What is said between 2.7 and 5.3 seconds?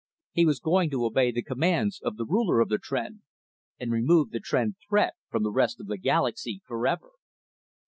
Tr'en and remove the Tr'en threat